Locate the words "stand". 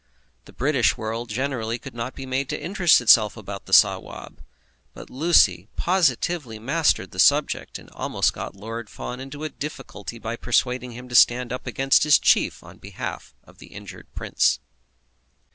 11.13-11.53